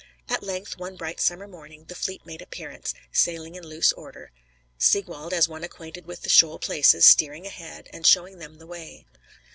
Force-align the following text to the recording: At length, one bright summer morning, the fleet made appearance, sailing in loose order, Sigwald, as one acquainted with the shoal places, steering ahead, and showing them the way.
At 0.29 0.41
length, 0.41 0.79
one 0.79 0.95
bright 0.95 1.19
summer 1.21 1.47
morning, 1.47 1.85
the 1.85 1.93
fleet 1.93 2.25
made 2.25 2.41
appearance, 2.41 2.95
sailing 3.11 3.53
in 3.53 3.63
loose 3.63 3.91
order, 3.91 4.31
Sigwald, 4.79 5.31
as 5.31 5.47
one 5.47 5.63
acquainted 5.63 6.07
with 6.07 6.23
the 6.23 6.27
shoal 6.29 6.57
places, 6.57 7.05
steering 7.05 7.45
ahead, 7.45 7.87
and 7.93 8.03
showing 8.03 8.39
them 8.39 8.55
the 8.57 8.65
way. 8.65 9.05